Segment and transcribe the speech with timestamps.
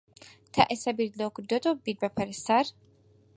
[0.53, 2.65] تا ئێستا بیرت لەوە کردووەتەوە ببیت بە پەرستار؟